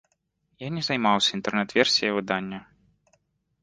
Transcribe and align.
Я 0.65 0.71
не 0.77 0.83
займаўся 0.87 1.29
інтэрнэт-версіяй 1.37 2.11
выдання. 2.19 2.67